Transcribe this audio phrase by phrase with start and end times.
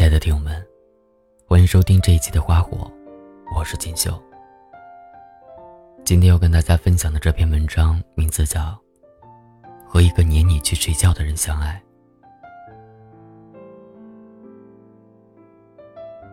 [0.00, 0.66] 亲爱的听友们，
[1.46, 2.90] 欢迎收听这一期的《花火》，
[3.54, 4.18] 我是锦绣。
[6.06, 8.60] 今天要跟大家分享的这篇文章名字叫
[9.86, 11.78] 《和一个撵你去睡觉的人相爱》。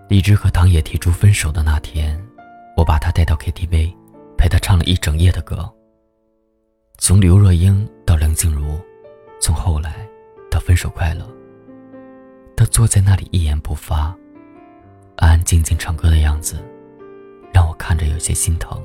[0.07, 2.17] 荔枝和唐野提出分手的那天，
[2.77, 3.93] 我把他带到 KTV，
[4.37, 5.69] 陪他唱了一整夜的歌。
[6.99, 8.79] 从刘若英到梁静茹，
[9.41, 10.07] 从后来
[10.49, 11.36] 到分手快乐。
[12.77, 14.15] 坐在那里一言不发，
[15.15, 16.63] 安安静静唱歌的样子，
[17.51, 18.79] 让我看着有些心疼。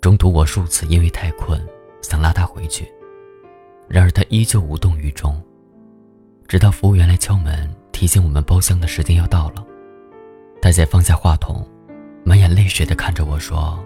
[0.00, 1.64] 中途我数次因为太困，
[2.02, 2.92] 想拉他回去，
[3.86, 5.40] 然而他依旧无动于衷，
[6.48, 9.64] 直到服务员来敲门提醒我们包厢的时间要到了，
[10.60, 11.64] 他才放下话筒，
[12.24, 13.78] 满眼泪水的看着我说：“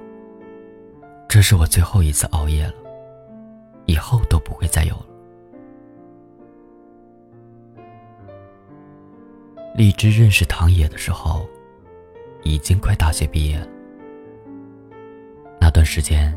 [1.28, 2.74] 这是我最后一次熬夜了，
[3.84, 5.04] 以后都不会再有了。”
[9.78, 11.48] 荔枝认识唐野的时候，
[12.42, 13.68] 已经快大学毕业了。
[15.60, 16.36] 那段时间，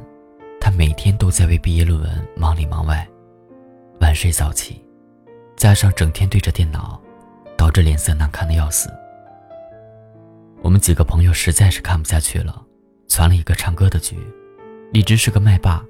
[0.59, 3.09] 他每天都在为毕业论文忙里忙外，
[3.99, 4.85] 晚睡早起，
[5.55, 7.01] 加上整天对着电脑，
[7.57, 8.91] 导致脸色难看的要死。
[10.61, 12.63] 我们几个朋友实在是看不下去了，
[13.07, 14.15] 攒了一个唱歌的局。
[14.93, 15.83] 荔枝是个麦霸，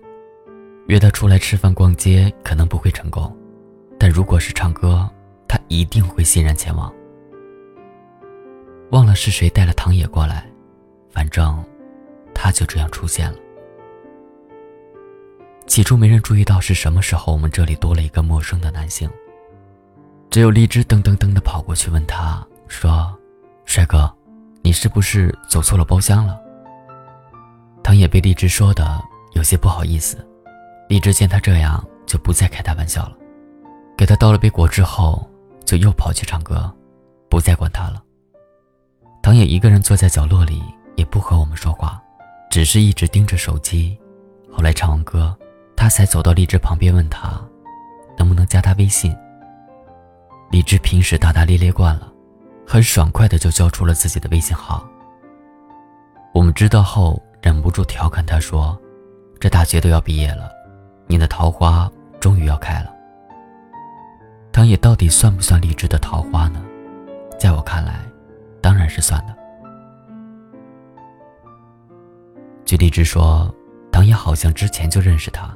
[0.88, 3.36] 约他出来吃饭逛街可能不会成功，
[4.00, 5.06] 但如果是唱歌，
[5.50, 6.90] 他一定会欣然前往。
[8.92, 10.46] 忘了是谁带了唐野过来，
[11.10, 11.64] 反正
[12.36, 13.38] 他就这样出现了。
[15.66, 19.10] 起初没人注意到是什么时候，我们这里多了一个陌生的男性。
[20.30, 23.18] 只有荔枝噔噔噔的跑过去问他说
[23.64, 24.14] ：“帅哥，
[24.62, 26.38] 你是不是走错了包厢了？”
[27.84, 29.02] 唐野被荔枝说的
[29.34, 30.18] 有些不好意思。
[30.90, 33.18] 荔枝见他这样，就不再开他玩笑了，
[33.98, 35.26] 给他倒了杯果汁后，
[35.66, 36.70] 就又跑去唱歌，
[37.30, 38.04] 不再管他了。
[39.32, 40.62] 唐野一个人坐在角落里，
[40.98, 42.04] 也不和我们说话，
[42.50, 43.98] 只是一直盯着手机。
[44.52, 45.34] 后来唱完歌，
[45.74, 47.42] 他才走到荔枝旁边，问他
[48.18, 49.16] 能不能加他微信。
[50.52, 52.12] 荔枝平时大大咧咧惯了，
[52.68, 54.86] 很爽快的就交出了自己的微信号。
[56.34, 58.78] 我们知道后，忍不住调侃他说
[59.40, 60.52] ：“这大学都要毕业了，
[61.08, 62.94] 你的桃花终于要开了。”
[64.52, 66.62] 唐野到底算不算荔枝的桃花呢？
[67.40, 68.11] 在我看来。
[68.62, 69.36] 当然是算的。
[72.66, 73.54] 据荔枝说，
[73.92, 75.54] 唐野好像之前就认识他，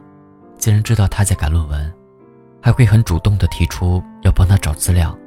[0.57, 1.93] 既然知道他在赶论文，
[2.61, 5.17] 还会很主动的提出要帮他找资料，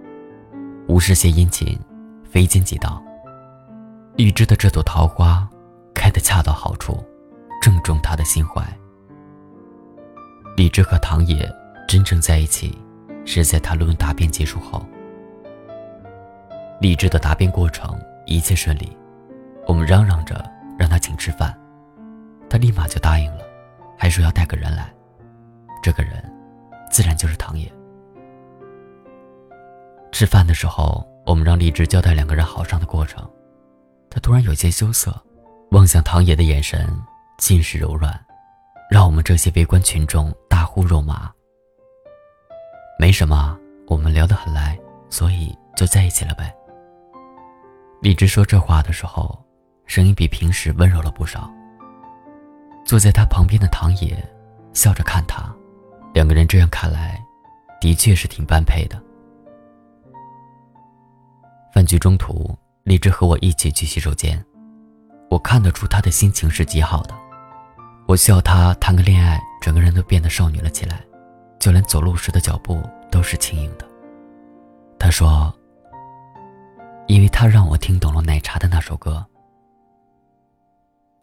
[0.86, 1.78] 无事献殷勤，
[2.24, 3.02] 非奸即盗。
[4.16, 5.48] 荔枝的这朵桃花
[5.94, 7.02] 开得恰到好处，
[7.62, 8.62] 正中他的心怀。
[10.56, 11.48] 荔枝和唐野
[11.86, 12.76] 真正在一起，
[13.24, 14.84] 是在他论文答辩结束后。
[16.80, 18.96] 励志的答辩过程一切顺利，
[19.66, 21.58] 我们嚷嚷着让他请吃饭，
[22.48, 23.44] 他立马就答应了，
[23.96, 24.92] 还说要带个人来，
[25.82, 26.22] 这个人
[26.90, 27.70] 自然就是唐野。
[30.12, 33.28] 吃饭的时候，我们让励志交代两个人好上的过程，
[34.08, 35.14] 他突然有些羞涩，
[35.72, 36.88] 望向唐野的眼神
[37.38, 38.18] 尽是柔软，
[38.88, 41.30] 让我们这些围观群众大呼肉麻。
[43.00, 43.58] 没什么，
[43.88, 44.78] 我们聊得很来，
[45.10, 46.54] 所以就在一起了呗。
[48.00, 49.36] 荔枝说这话的时候，
[49.84, 51.50] 声音比平时温柔了不少。
[52.84, 54.16] 坐在他旁边的唐野
[54.72, 55.52] 笑着看他，
[56.14, 57.20] 两个人这样看来，
[57.80, 59.02] 的确是挺般配的。
[61.74, 64.42] 饭局中途，荔枝和我一起去洗手间，
[65.28, 67.14] 我看得出他的心情是极好的。
[68.06, 71.04] 我笑他谈个恋爱，整个人都变得少女了起来，
[71.58, 72.80] 就连走路时的脚步
[73.10, 73.84] 都是轻盈的。
[75.00, 75.52] 他说。
[77.08, 79.24] 因为他让我听懂了奶茶的那首歌。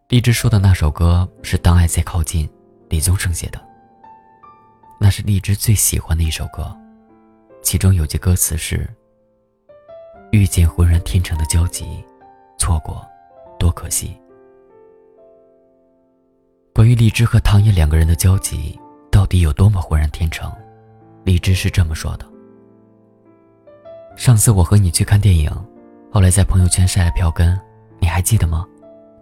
[0.10, 2.48] 荔枝说的那首歌是《当爱在靠近》，
[2.90, 3.64] 李宗盛写的。
[5.00, 6.76] 那是荔枝最喜欢的一首歌，
[7.62, 8.90] 其中有句歌词是
[10.32, 12.04] ：“遇见浑然天成的交集，
[12.58, 13.06] 错过，
[13.60, 14.20] 多可惜。”
[16.74, 18.78] 关于荔枝和唐嫣两个人的交集
[19.12, 20.52] 到底有多么浑然天成，
[21.24, 22.26] 荔枝是这么说的
[24.18, 25.52] ：“上次我和你去看电影。”
[26.16, 27.60] 后来在朋友圈晒了票根，
[28.00, 28.66] 你还记得吗？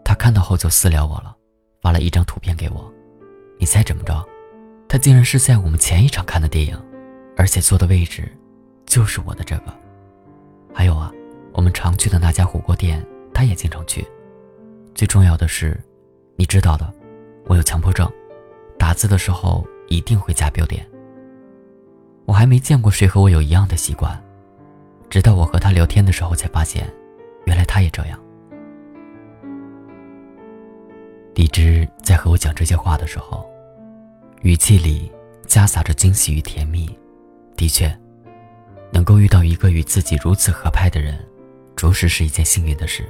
[0.06, 1.36] 他看到后就私聊我了，
[1.82, 2.94] 发了一张图片给我。
[3.58, 4.24] 你猜怎么着？
[4.88, 6.80] 他竟然是在我们前一场看的电影，
[7.36, 8.32] 而且坐的位置
[8.86, 9.74] 就是我的这个。
[10.72, 11.12] 还有啊，
[11.54, 13.04] 我们常去的那家火锅店，
[13.34, 14.08] 他也经常去。
[14.94, 15.84] 最重要的是，
[16.36, 16.94] 你知道的，
[17.48, 18.08] 我有强迫症，
[18.78, 20.88] 打字的时候一定会加标点。
[22.26, 24.23] 我还没见过谁和我有一样的习惯，
[25.14, 26.92] 直到我和他聊天的时候，才发现，
[27.46, 28.20] 原来他也这样。
[31.36, 33.48] 荔枝在和我讲这些话的时候，
[34.42, 35.12] 语气里
[35.46, 36.90] 夹杂着惊喜与甜蜜。
[37.56, 37.96] 的确，
[38.92, 41.24] 能够遇到一个与自己如此合拍的人，
[41.76, 43.06] 着实是一件幸运的事。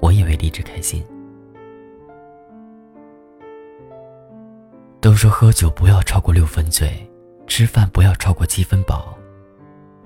[0.00, 1.04] 我也为荔枝开心。
[4.98, 6.90] 都说喝酒不要超过六分醉，
[7.46, 9.14] 吃饭不要超过七分饱，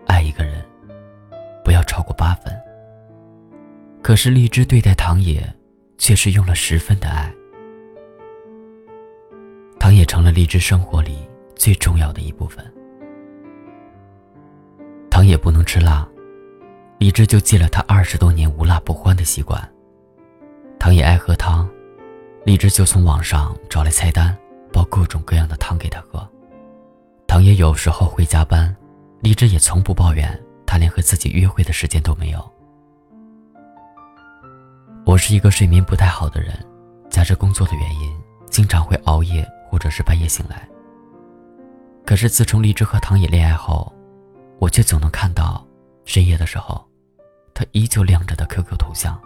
[0.08, 0.60] 爱一个人
[1.64, 2.52] 不要超过八分。
[4.02, 5.42] 可是荔枝对待唐野，
[5.98, 7.32] 却是用了十分的爱。
[9.78, 11.18] 唐野成了荔枝生活里
[11.56, 12.64] 最重要的一部分。
[15.10, 16.08] 唐野不能吃辣，
[16.98, 19.60] 荔枝就戒了他二十多年无辣不欢的习惯。
[20.78, 21.68] 唐野爱喝汤，
[22.44, 24.36] 荔枝就从网上找来菜单。
[24.72, 26.26] 煲各种各样的汤给他喝。
[27.26, 28.74] 唐野有时候会加班，
[29.20, 30.42] 荔枝也从不抱怨
[30.72, 32.50] 他连和自己约会的时间都没有。
[35.04, 36.58] 我是一个睡眠不太好的人，
[37.10, 40.66] 加之工作的原因，经常会熬夜或者是半夜醒来。
[42.06, 43.92] 可是自从荔枝和唐野恋爱后，
[44.58, 45.62] 我却总能看到
[46.06, 46.82] 深夜的时候，
[47.52, 49.20] 他依旧亮着的 QQ 头像。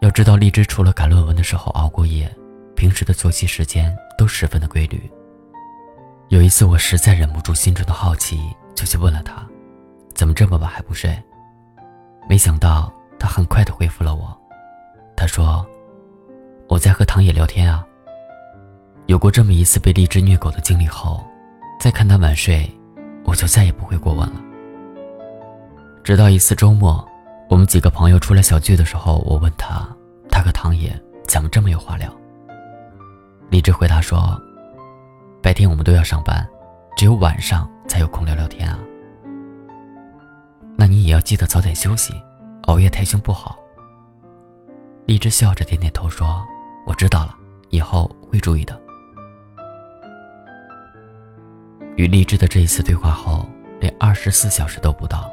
[0.00, 2.34] 要知道，荔枝除了赶论文的时候熬过夜。
[2.74, 5.10] 平时的作息时间都十分的规律。
[6.30, 8.40] 有一次，我实在忍不住心中的好奇，
[8.74, 9.46] 就去问了他
[10.16, 11.16] ：“怎么这么晚还不睡？”
[12.28, 14.36] 没想到他很快的回复了我，
[15.14, 15.64] 他说
[16.68, 17.86] ：“我在和唐野聊天啊。”
[19.06, 21.24] 有过这么一次被荔枝虐狗的经历后，
[21.78, 22.68] 再看他晚睡，
[23.24, 24.40] 我就再也不会过问了。
[26.02, 27.06] 直到一次周末，
[27.48, 29.88] 我们几个朋友出来小聚的时候，我问他
[30.28, 30.92] ：“他和唐野
[31.28, 32.10] 怎么这么有话聊？”
[33.48, 34.36] 荔枝回答说
[35.40, 36.44] ：“白天我们都要上班，
[36.96, 38.76] 只有晚上才有空聊聊天啊。
[40.76, 42.12] 那你也要记得早点休息，
[42.64, 43.58] 熬夜太凶不好。”
[45.06, 46.44] 荔枝笑着点点头说
[46.86, 47.34] ：“我知道了，
[47.70, 48.80] 以后会注意的。”
[51.96, 53.48] 与荔枝的这一次对话后，
[53.80, 55.30] 连二十四小时都不到，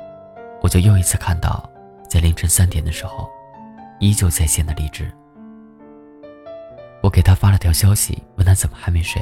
[0.62, 1.70] 我就又一次看到，
[2.08, 3.30] 在凌晨三点的时候，
[4.00, 5.12] 依旧在线的荔枝。
[7.02, 9.22] 我给他发了条消息，问他怎么还没睡。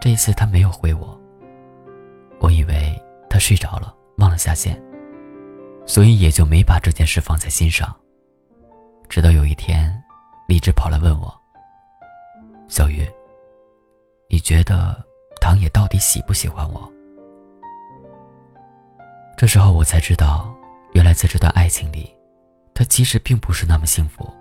[0.00, 1.20] 这一次他没有回我。
[2.40, 4.76] 我以为他睡着了，忘了下线，
[5.90, 7.92] 所以也就没把这件事放在心上。
[9.08, 9.92] 直到有一天，
[10.46, 11.34] 荔枝跑来问我
[12.70, 13.04] ：“小鱼，
[14.28, 15.04] 你觉得
[15.40, 16.88] 唐野到底喜不喜欢我？”
[19.36, 20.54] 这时候我才知道，
[20.92, 22.08] 原来在这段爱情里，
[22.72, 24.32] 他其实并不是那么幸福。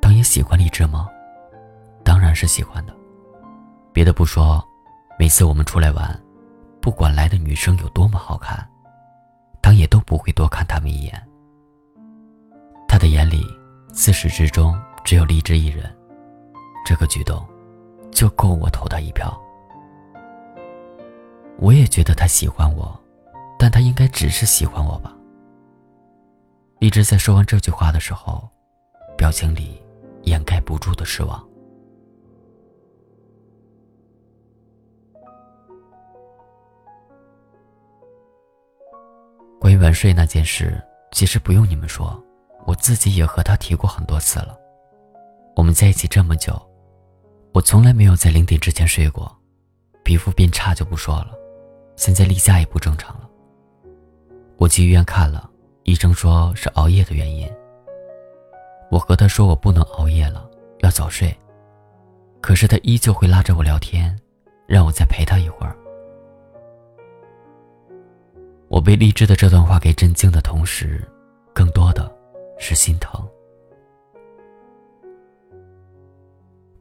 [0.00, 1.08] 唐野喜欢荔枝吗？
[2.04, 2.94] 当然是喜欢的。
[3.92, 4.64] 别的不说，
[5.18, 6.22] 每次我们出来玩，
[6.80, 8.64] 不管来的女生有多么好看，
[9.66, 11.28] 唐也都不会多看他们一眼。
[12.86, 13.44] 他的眼里，
[13.92, 15.92] 自始至终只有荔枝一人。
[16.84, 17.44] 这个举动，
[18.12, 19.36] 就够我投他一票。
[21.58, 22.96] 我也觉得他喜欢我，
[23.58, 25.12] 但他应该只是喜欢我吧。
[26.78, 28.48] 荔枝在说完这句话的时候，
[29.18, 29.82] 表情里。
[30.22, 31.44] 掩盖不住的失望。
[39.86, 42.20] 晚睡那件事，其实不用你们说，
[42.66, 44.58] 我自己也和他提过很多次了。
[45.54, 46.60] 我们在一起这么久，
[47.54, 49.32] 我从来没有在零点之前睡过，
[50.02, 51.28] 皮肤变差就不说了，
[51.94, 53.30] 现在例假也不正常了。
[54.56, 55.48] 我去医院看了，
[55.84, 57.48] 医生说是熬夜的原因。
[58.90, 60.50] 我和他说我不能熬夜了，
[60.80, 61.32] 要早睡。
[62.40, 64.18] 可是他依旧会拉着我聊天，
[64.66, 65.76] 让我再陪他一会儿。
[68.76, 71.02] 我被励志的这段话给震惊的同时，
[71.54, 72.14] 更多的
[72.58, 73.26] 是心疼。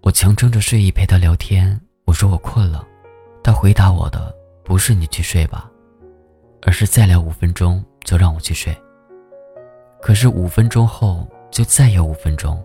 [0.02, 2.86] 我强撑着睡意陪他聊天，我说我困了，
[3.42, 5.72] 他回答我的不是你去睡吧，
[6.64, 8.76] 而是再聊五分钟就让我去睡。
[10.02, 11.26] 可是五分钟后。
[11.52, 12.62] 就再有五分钟，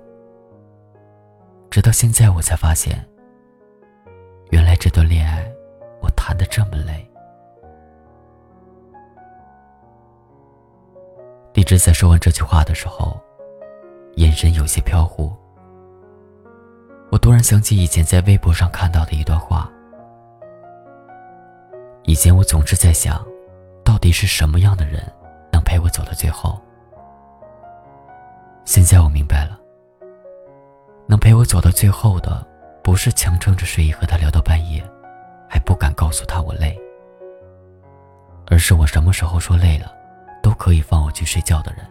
[1.70, 3.08] 直到现在我才发现，
[4.50, 5.48] 原来这段恋爱
[6.00, 7.08] 我谈的这么累。
[11.70, 13.16] 荔枝在说完这句话的时候，
[14.16, 15.32] 眼神有些飘忽。
[17.12, 19.70] 我突然想起以前在微博上看到的一段话。
[22.02, 23.24] 以前我总是在想，
[23.84, 25.00] 到底是什么样的人
[25.52, 26.60] 能陪我走到最后？
[28.64, 29.56] 现在我明白了，
[31.06, 32.44] 能陪我走到最后的，
[32.82, 34.82] 不是强撑着睡意和他聊到半夜，
[35.48, 36.76] 还不敢告诉他我累，
[38.48, 39.94] 而是我什么时候说累了，
[40.60, 41.86] 可以放我去睡觉的人。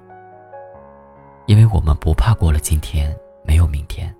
[1.48, 4.16] 因为我们不怕过了今天没有明天。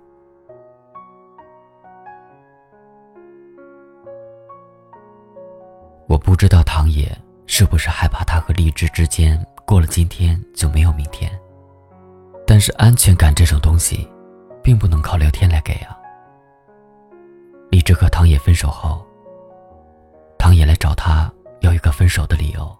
[6.08, 7.16] 我不知道唐野
[7.46, 11.30] 是不是害怕他和荔枝之间过了今天就没有明天，
[12.44, 14.10] 但是安全感这种东西，
[14.64, 15.96] 并不能靠聊天来给啊。
[17.70, 19.06] 荔枝和唐野分手后，
[20.36, 22.79] 唐野来找他要一个分手的理由。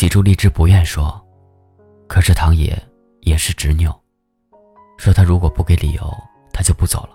[0.00, 1.22] 起初荔枝不愿说，
[2.08, 2.74] 可是唐野。
[3.20, 3.94] 也是执拗，
[4.96, 6.00] 说他如果不给理由，
[6.54, 7.10] 他就不走了。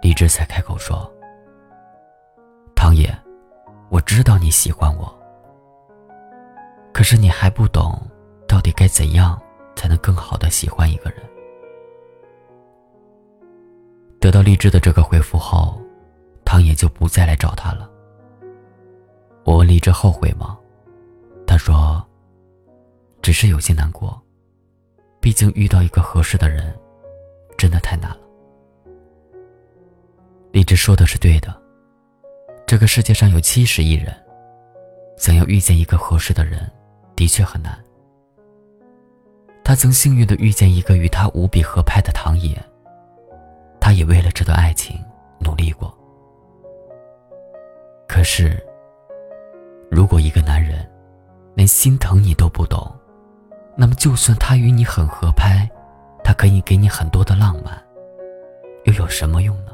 [0.00, 1.12] 荔枝才开口说
[2.74, 3.14] ：“唐野，
[3.90, 5.14] 我知道你喜欢我，
[6.90, 8.00] 可是你还不懂，
[8.48, 9.38] 到底该怎样
[9.76, 11.20] 才能更好的喜欢一个人。”
[14.18, 15.78] 得到荔枝的这个回复后，
[16.46, 17.90] 唐野就不再来找他了。
[19.44, 20.58] 我问荔枝后悔吗？
[21.60, 22.02] 说
[23.22, 24.20] ：“只是有些难过。”
[25.20, 26.74] 毕竟遇到一个合适的人，
[27.58, 28.20] 真的太难了。
[30.50, 31.54] 荔枝说的是对的，
[32.66, 34.16] 这个世界上有七十亿人，
[35.18, 36.68] 想要遇见一个合适的人，
[37.14, 37.78] 的确很难。
[39.62, 42.58] 他曾幸运的遇见一个与他无比合拍的唐野，
[43.78, 44.98] 他也为了这段爱情
[45.38, 45.94] 努力过。
[48.08, 48.58] 可是，
[49.90, 50.89] 如果一个男人
[51.54, 52.90] 连心疼你都不懂，
[53.76, 55.68] 那么，就算他与你很合拍，
[56.24, 57.80] 他可以给你很多的浪漫，
[58.84, 59.72] 又有什么用呢？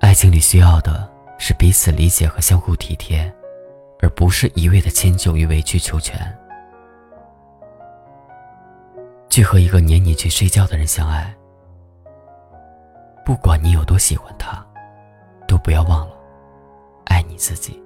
[0.00, 1.08] 爱情里需要的
[1.38, 3.32] 是彼此理解和相互体贴，
[4.00, 6.20] 而不是一味的迁就与委曲求全。
[9.30, 11.34] 去和一个撵你去睡觉的人相爱，
[13.24, 14.62] 不管你有多喜欢他，
[15.48, 16.14] 都不要忘了
[17.06, 17.81] 爱你自己。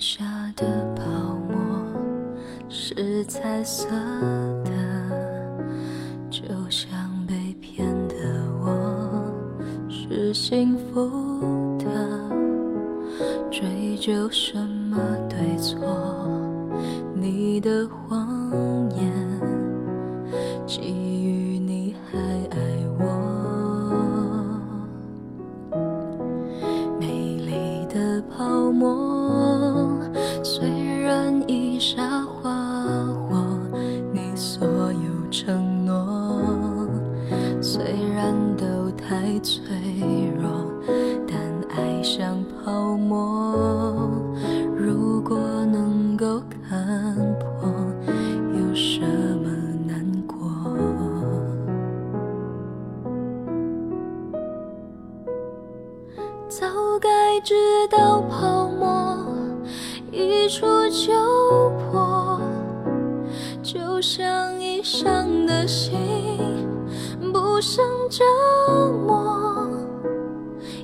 [0.00, 0.24] 下
[0.56, 0.66] 的
[0.96, 1.04] 泡
[1.50, 1.56] 沫
[2.70, 3.86] 是彩色
[4.64, 4.72] 的，
[6.30, 6.40] 就
[6.70, 6.88] 像
[7.26, 8.16] 被骗的
[8.64, 9.30] 我
[9.90, 11.84] 是幸福的。
[13.50, 14.96] 追究什么
[15.28, 15.78] 对错？
[17.14, 18.39] 你的谎
[67.72, 68.24] 受折
[69.06, 69.64] 磨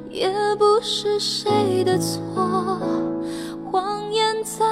[0.08, 2.20] 也不是谁的错
[3.72, 4.64] 谎言再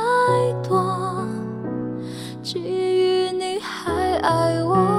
[0.62, 1.26] 多
[2.40, 4.93] 基于你还爱我。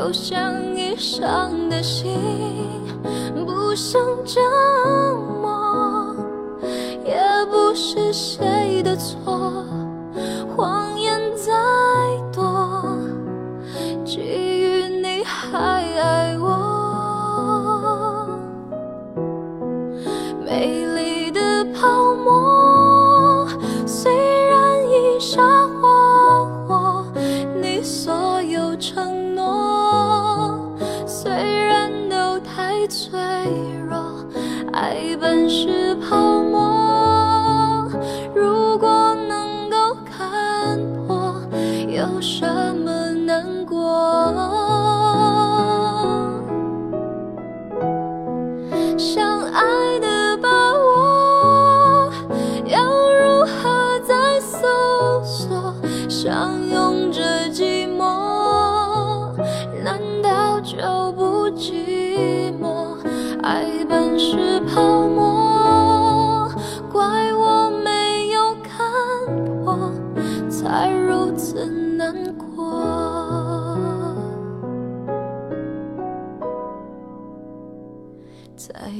[0.00, 2.79] 就像已伤的心。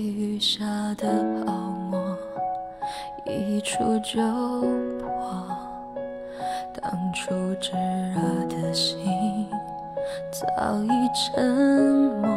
[0.08, 0.64] 雨下
[0.96, 1.52] 的泡
[1.90, 2.16] 沫，
[3.26, 4.20] 一触就
[5.00, 5.46] 破。
[6.80, 7.72] 当初炙
[8.14, 9.46] 热的心，
[10.32, 11.44] 早已沉
[12.22, 12.30] 默。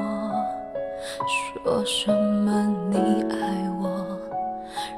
[1.63, 2.97] 说什么你
[3.31, 4.19] 爱我？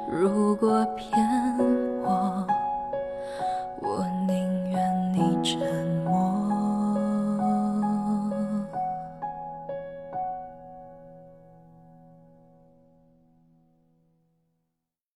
[0.10, 1.75] 如果骗。